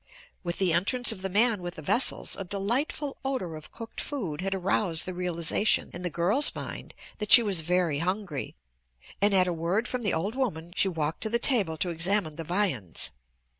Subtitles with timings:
[0.43, 4.41] With the entrance of the man with the vessels, a delightful odor of cooked food
[4.41, 8.55] had aroused the realization in the girl's mind that she was very hungry,
[9.21, 12.35] and at a word from the old woman she walked to the table to examine
[12.35, 13.11] the viands.